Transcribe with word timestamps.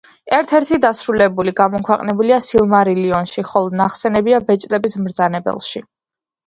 ერთ-ერთი 0.35 0.79
დასრულებული 0.85 1.53
გამოქვეყნებულია 1.59 2.39
„სილმარილიონში“, 2.47 3.47
ხოლო 3.53 3.77
ნახსენებია 3.83 4.45
„ბეჭდების 4.51 5.03
მბრძანებელში“. 5.05 5.89